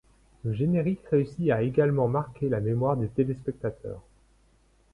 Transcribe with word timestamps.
Le 0.43 0.51
générique 0.51 1.05
réussi 1.11 1.51
a 1.51 1.61
également 1.61 2.07
marqué 2.07 2.49
la 2.49 2.59
mémoire 2.59 2.97
des 2.97 3.07
téléspectateurs. 3.07 4.01